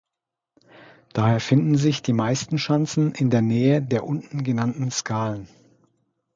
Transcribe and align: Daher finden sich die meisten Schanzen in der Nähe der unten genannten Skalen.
Daher 1.13 1.39
finden 1.39 1.75
sich 1.77 2.01
die 2.01 2.13
meisten 2.13 2.57
Schanzen 2.57 3.11
in 3.11 3.29
der 3.29 3.43
Nähe 3.43 3.83
der 3.83 4.03
unten 4.03 4.43
genannten 4.43 4.89
Skalen. 4.89 5.47